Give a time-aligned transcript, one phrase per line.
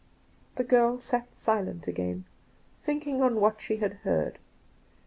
[0.55, 2.25] The girl sat silent again,
[2.81, 4.39] thinking on what she* had heard.